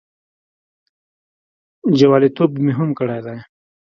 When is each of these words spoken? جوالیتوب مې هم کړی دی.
جوالیتوب 1.97 2.51
مې 2.63 2.71
هم 2.79 2.89
کړی 2.99 3.19
دی. 3.25 3.37